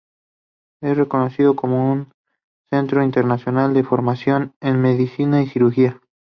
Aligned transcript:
Es 0.81 0.97
reconocido 0.97 1.55
como 1.55 1.91
un 1.91 2.11
centro 2.71 3.03
internacional 3.03 3.75
de 3.75 3.83
formación 3.83 4.55
en 4.59 4.81
medicina 4.81 5.43
y 5.43 5.47
cirugía. 5.47 6.01